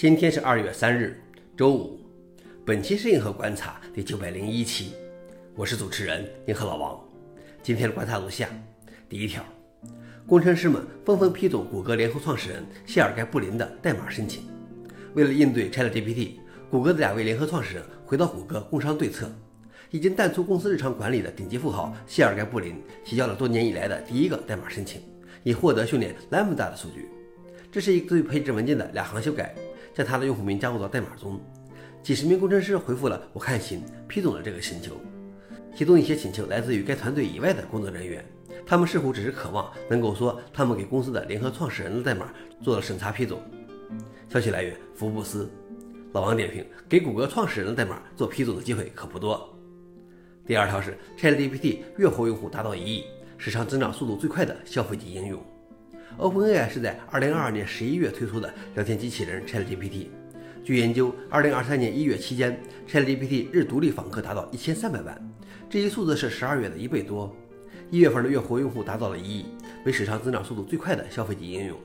[0.00, 1.20] 今天是二月三日，
[1.54, 2.00] 周五。
[2.64, 4.94] 本期是硬核观察第九百零一期，
[5.54, 6.98] 我是主持人硬核老王。
[7.62, 8.48] 今天的观察如下：
[9.10, 9.44] 第一条，
[10.26, 14.44] 工程师们纷纷批准谷歌联合创始人谢尔盖·布林的代码申请。
[15.12, 16.36] 为了应对 ChatGPT，
[16.70, 19.30] 谷歌的两位联合创始人回到谷歌工商对策。
[19.90, 25.02] 已经淡出公司日常管理的顶级富豪谢尔盖·布林提交了多年以来的第一个代码申请，
[25.42, 27.10] 以获得训练 Lambda 的数据。
[27.70, 29.54] 这是一对配置文件的两行修改。
[30.00, 31.38] 在他的用户名加入到代码中，
[32.02, 34.98] 几十名工程师回复了“我看行”，批准了这个请求。
[35.76, 38.24] 其中一些请求来自于该团队以外的工作人员，
[38.64, 42.32] 他们似乎只是渴望能够说他们给公司的联合创始人的代码
[42.62, 43.38] 做了审查批准。
[44.30, 45.50] 消息来源：福布斯。
[46.14, 49.54] 老王点评：给谷歌创始人的代码做批准的机会可不多。
[50.46, 53.04] 第二条是 ChatGPT 月活用户达到一亿，
[53.36, 55.44] 市场增长速度最快的消费级应用。
[56.18, 60.08] OpenAI 是在2022年11月推出的聊天机器人 ChatGPT。
[60.64, 65.32] 据研究，2023年1月期间，ChatGPT 日独立访客达到1300万，
[65.68, 67.34] 这一数字是12月的一倍多。
[67.90, 69.46] 一月份的月活用户达到了一亿，
[69.84, 71.78] 为史上增长速度最快的消费级应用。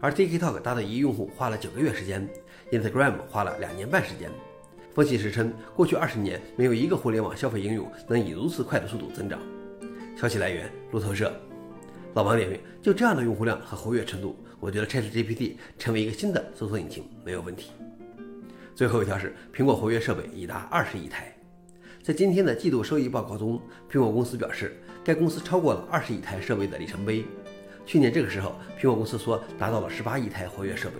[0.00, 2.28] 而 TikTok 达到一亿用户花了九个月时间
[2.70, 4.30] ，Instagram 花了两年半时间。
[4.94, 9.40] 分析师称，过去二十年没有一个互联网消费应用能以如此快的速度增长。
[10.16, 11.32] 消息来源：路透社。
[12.14, 17.70] 老王点评：就这样的用户量和活跃程度，我觉得 ChatGPT 成为一个新的搜索引擎没有问题。
[18.74, 21.34] 最后一条是，苹果活跃设备已达二十亿台。
[22.02, 23.58] 在今天的季度收益报告中，
[23.90, 27.24] 苹果公司表示，该公司超过了二十亿台设备的里程碑。
[27.86, 30.96] 去年这个时候，苹果公司说达到了十八亿台活跃设备。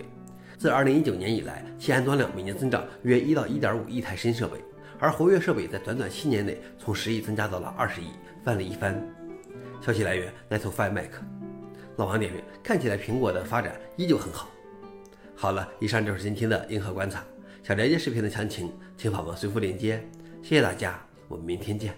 [0.57, 4.57] 自二零一九年以来，其安装量每年增长约一到一点五亿台新设备，
[4.97, 8.07] 而活跃设备在短短七年内从十亿增加到了二十亿，
[8.43, 8.99] 翻了一番。
[9.85, 11.11] 消息来源 n e t o f i Mac。
[11.97, 14.49] 老王点评：看起来苹果的发展依旧很好。
[15.35, 17.21] 好了，以上就是今天的硬核观察。
[17.61, 20.01] 想了解视频的详情，请访问随附链接。
[20.41, 21.93] 谢谢大家，我们明天见。